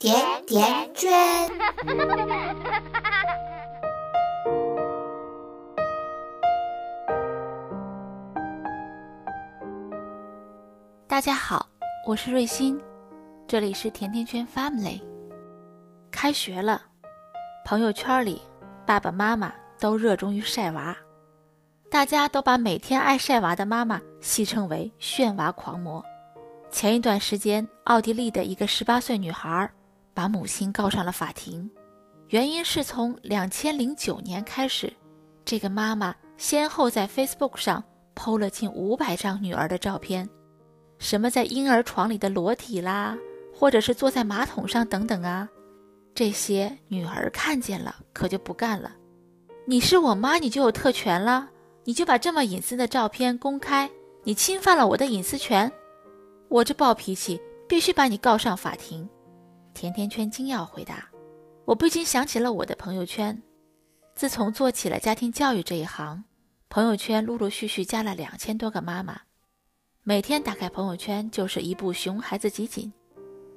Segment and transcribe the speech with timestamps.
[0.00, 1.10] 甜甜圈。
[11.06, 11.68] 大家好，
[12.06, 12.80] 我是瑞欣，
[13.46, 15.02] 这里是甜甜圈 Family。
[16.10, 16.80] 开学了，
[17.66, 18.40] 朋友圈里
[18.86, 20.96] 爸爸妈妈都热衷于晒娃，
[21.90, 26.02] 大家都把每天爱晒娃的妈妈戏称为“炫娃狂魔”。
[26.72, 29.70] 前一段时间，奥地利的一个十八岁女孩
[30.14, 31.70] 把母亲告上了法庭，
[32.28, 34.92] 原因是从两千零九年开始，
[35.44, 37.82] 这个妈妈先后在 Facebook 上
[38.14, 40.28] PO 了近五百张女儿的照片，
[40.98, 43.16] 什么在婴儿床里的裸体啦，
[43.54, 45.48] 或者是坐在马桶上等等啊，
[46.14, 48.92] 这些女儿看见了可就不干了。
[49.66, 51.48] 你是我妈，你就有特权了，
[51.84, 53.88] 你就把这么隐私的照片公开，
[54.24, 55.70] 你侵犯了我的隐私权。
[56.48, 59.08] 我这暴脾气必须把你告上法庭。
[59.74, 61.08] 甜甜圈精要回答，
[61.64, 63.40] 我不禁想起了我的朋友圈。
[64.14, 66.24] 自从做起了家庭教育这一行，
[66.68, 69.20] 朋友圈陆陆续续加了两千多个妈妈。
[70.02, 72.92] 每天打开朋友圈就是一部熊孩子集锦，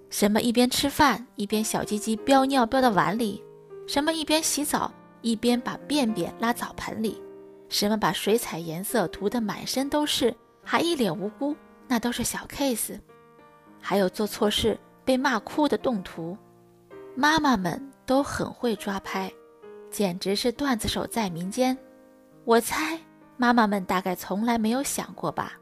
[0.10, 3.44] 什么一边吃饭一边小鸡鸡飙尿飙到碗里，
[3.88, 7.22] 什么一边洗澡一边把便便拉澡盆里，
[7.70, 11.56] 什么把水彩颜色涂得满身都是还一脸无辜。
[11.86, 12.98] 那都是小 case，
[13.80, 16.38] 还有做错事被骂哭的动图，
[17.16, 19.32] 妈妈们都很会抓拍，
[19.90, 21.78] 简直是段子手在民间。
[22.46, 23.00] 我猜
[23.38, 25.54] 妈妈们大概从来没有想过吧，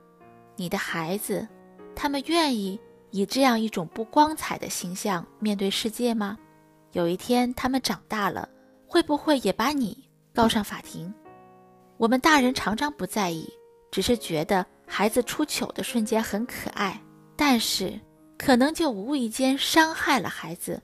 [0.56, 1.48] 你的孩子，
[1.96, 6.38] 他们愿意以这样一种不光彩的形象面对世界吗？
[6.92, 8.48] 有一天他们长大了，
[8.86, 11.14] 会不会也把你告上法庭？
[11.98, 13.48] 我们大人常常不在意，
[13.92, 14.66] 只是觉得。
[14.94, 17.02] 孩子出糗的瞬间很可爱，
[17.38, 17.98] 但是
[18.44, 20.82] 可能就无意间伤害了孩子。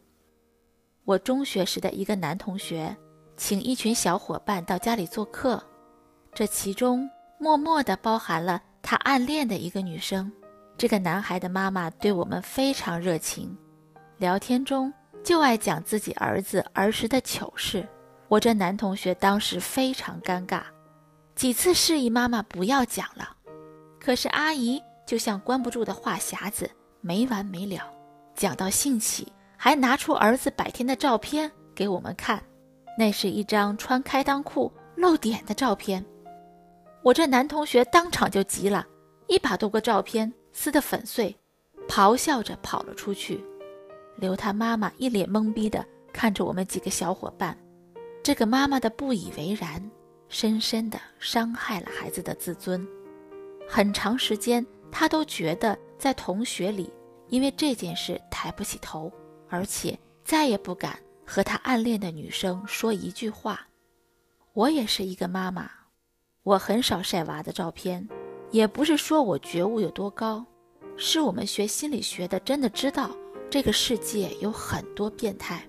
[1.06, 2.96] 我中学时的一个男同学，
[3.36, 5.60] 请一群小伙伴到家里做客，
[6.36, 10.32] 这其中默默的包含了他暗恋的一个女生。
[10.78, 13.58] 这个男孩的妈妈对我们非常热情，
[14.20, 14.94] 聊天中
[15.24, 17.88] 就爱讲自己儿子儿时的糗事。
[18.28, 20.62] 我这男同学当时非常尴尬，
[21.34, 23.36] 几次示意妈妈不要讲了。
[24.00, 26.70] 可是阿姨就像关不住的话匣子，
[27.02, 27.82] 没完没了，
[28.36, 32.42] 讲到兴起，还拿出儿子百天的照片给我们看。
[32.98, 36.04] 那是一张穿开裆裤露点的照片。
[37.04, 38.86] 我这男同学当场就急了，
[39.28, 41.36] 一把多个照片撕得粉碎，
[41.88, 43.44] 咆哮着跑了出去，
[44.18, 47.58] 留他妈妈一脸懵逼的看着我们几个小伙伴。
[48.24, 49.82] 这个妈妈的不以为然，
[50.28, 52.86] 深深的伤害了孩子的自尊。
[53.70, 56.92] 很长时间，他都觉得在同学里，
[57.28, 59.12] 因为这件事抬不起头，
[59.50, 63.68] 而且再也不敢和他暗恋的女生说一句话。
[64.54, 65.70] 我也是一个妈妈，
[66.44, 68.08] 我很少晒娃的照片，
[68.52, 70.46] 也不是说我觉悟有多高，
[70.96, 73.16] 是我们学心理学的真的知道
[73.50, 75.64] 这个世界有很多变态，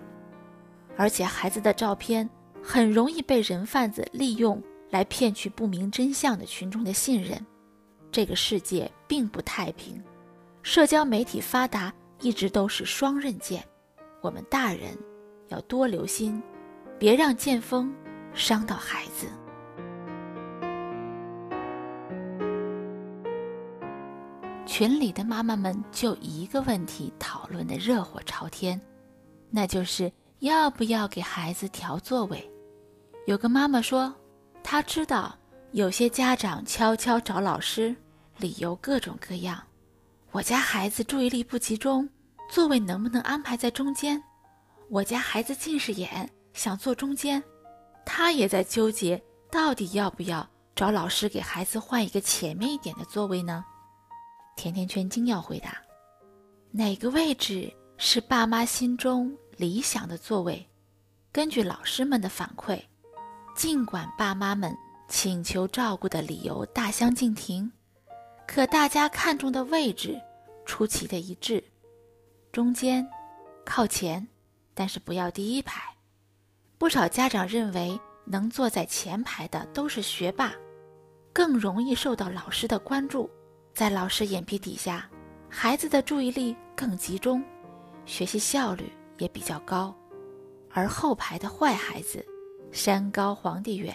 [0.96, 2.28] 而且孩子的照片
[2.62, 7.44] 很容易被人贩子利用来骗取不明真相的群众的信任。
[8.10, 10.02] 这个世界并不太平，
[10.70, 11.90] 社交媒体发达
[12.20, 13.66] 一直都是双刃剑，
[14.20, 14.94] 我们大人
[15.48, 16.42] 要多留心，
[16.98, 17.90] 别让剑锋
[18.34, 19.26] 伤到孩子。
[24.66, 28.78] 群里的妈妈们就一个问题讨论的热火朝天，
[29.48, 32.46] 那就是要不要给孩子调座位。
[33.24, 34.14] 有个妈妈说，
[34.62, 35.34] 她知道。
[35.72, 37.96] 有些家长悄悄找老师，
[38.36, 39.62] 理由各种各样。
[40.30, 42.06] 我家孩子注意力不集中，
[42.50, 44.22] 座位能不能安排在中间？
[44.90, 47.42] 我家孩子近视眼，想坐中间。
[48.04, 53.64] 他也在纠结，到底要不要找老师给孩子换一个前面一点的座位呢？
[54.54, 55.78] 甜甜圈精要回答：
[56.70, 60.68] 哪个位置是爸妈心中理想的座位？
[61.32, 62.78] 根据老师们的反馈，
[63.56, 64.76] 尽管爸妈们。
[65.10, 67.72] 请求照顾的理由大相径庭，
[68.48, 70.18] 可大家看中的位置
[70.64, 71.62] 出奇的一致：
[72.50, 73.06] 中间、
[73.62, 74.26] 靠前，
[74.72, 75.94] 但是不要第一排。
[76.78, 80.54] 不少家长认为，能坐在前排的都是学霸，
[81.30, 83.30] 更容易受到老师的关注，
[83.74, 85.08] 在老师眼皮底下，
[85.50, 87.44] 孩子的注意力更集中，
[88.06, 89.94] 学习效率也比较高。
[90.72, 92.24] 而后排的坏孩子，
[92.72, 93.94] 山高皇帝远。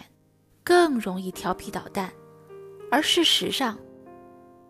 [0.64, 2.14] 更容易调皮捣蛋，
[2.90, 3.78] 而事实上，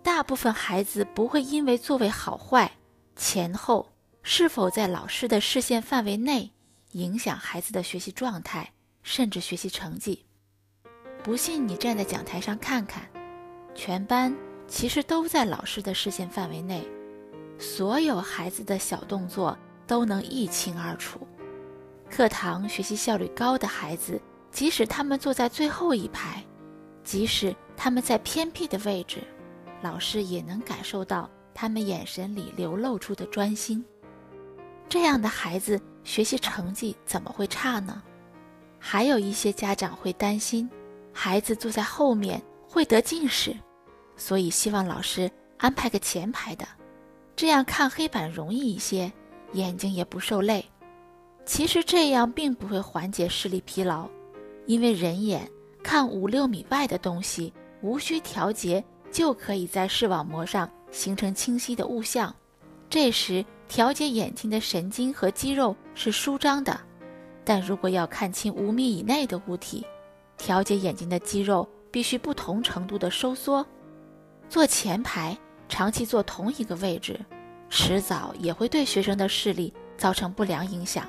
[0.03, 2.69] 大部分孩子不会因为座位好坏、
[3.15, 3.89] 前后
[4.21, 6.51] 是否在老师的视线范围内，
[6.91, 10.25] 影响孩子的学习状态，甚至学习成绩。
[11.23, 13.09] 不信你站在讲台上看看，
[13.73, 14.35] 全班
[14.67, 16.85] 其实都在老师的视线范围内，
[17.57, 19.57] 所有孩子的小动作
[19.87, 21.25] 都能一清二楚。
[22.09, 24.21] 课堂学习效率高的孩子，
[24.51, 26.43] 即使他们坐在最后一排，
[27.05, 29.23] 即使他们在偏僻的位置，
[29.83, 33.83] 老师也能感受到他们眼神里流露出的专心。
[34.87, 38.01] 这样的孩子学习成绩怎么会差呢？
[38.79, 40.69] 还有一些家长会担心。
[41.11, 43.55] 孩子坐在后面会得近视，
[44.17, 46.65] 所以希望老师安排个前排的，
[47.35, 49.11] 这样看黑板容易一些，
[49.51, 50.65] 眼睛也不受累。
[51.45, 54.09] 其实这样并不会缓解视力疲劳，
[54.65, 55.47] 因为人眼
[55.83, 58.83] 看五六米外的东西，无需调节
[59.13, 62.35] 就可以在视网膜上形成清晰的物象。
[62.89, 66.77] 这时调节眼睛的神经和肌肉是舒张的，
[67.45, 69.85] 但如果要看清五米以内的物体，
[70.37, 73.65] 调节眼睛的肌肉必须不同程度的收缩，
[74.49, 75.37] 坐前排，
[75.69, 77.19] 长期坐同一个位置，
[77.69, 81.07] 迟早也会对学生的视力造成不良影响。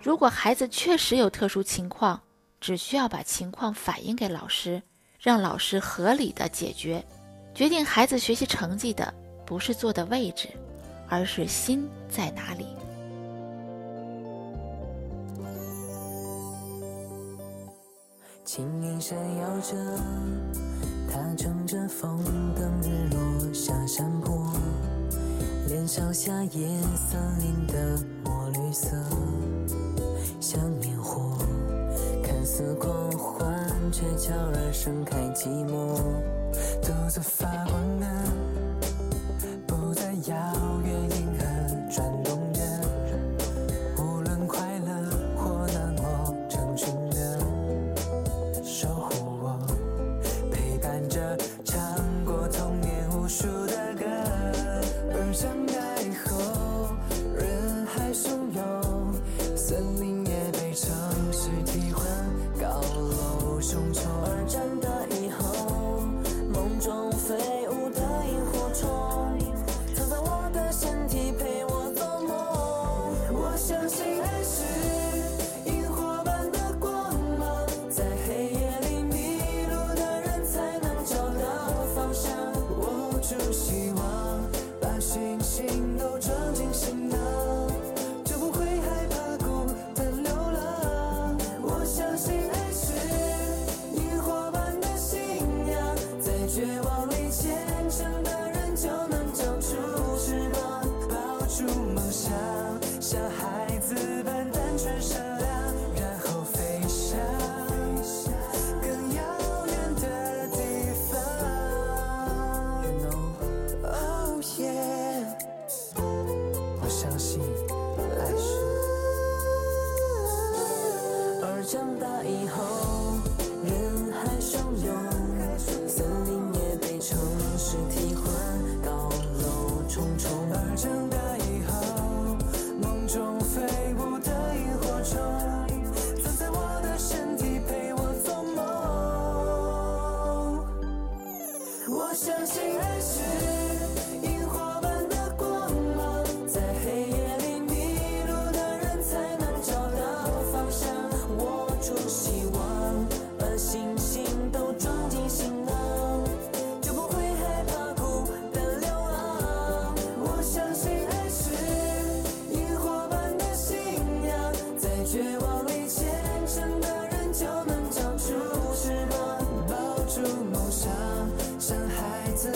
[0.00, 2.20] 如果孩子确实有特殊情况，
[2.60, 4.82] 只需要把情况反映给老师，
[5.22, 7.02] 让老师合理的解决。
[7.54, 9.14] 决定孩子学习成绩的
[9.46, 10.48] 不是坐的位置，
[11.08, 12.66] 而是心在哪里。
[18.44, 19.76] 轻盈闪耀着，
[21.08, 22.18] 他乘着风
[22.54, 24.52] 等日落下山坡，
[25.68, 28.88] 脸烧下夜森林的墨绿色，
[30.40, 31.38] 像烟火，
[32.24, 32.90] 看似光
[34.02, 35.94] 却悄然盛开寂寞
[36.82, 38.06] 独自发光的
[39.64, 41.44] 不再遥远银河
[41.88, 42.60] 转动着
[44.02, 47.38] 无论快乐或难过成群的
[48.64, 49.56] 守护我
[50.50, 51.38] 陪伴着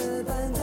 [0.06, 0.55] 住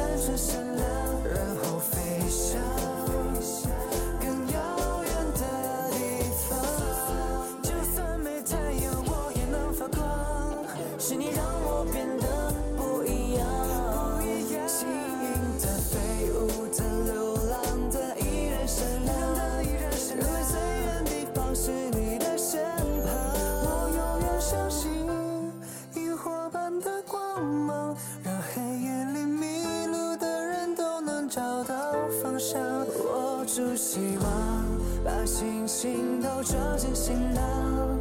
[35.24, 37.98] 把星星都装进行囊，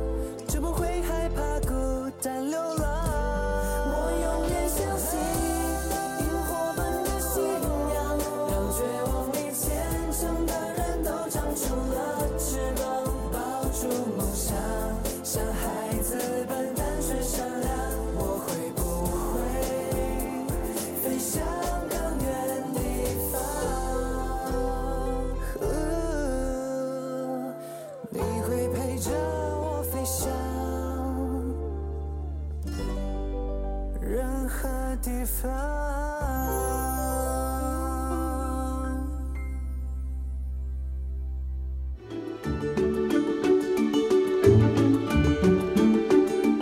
[0.48, 1.01] 就不会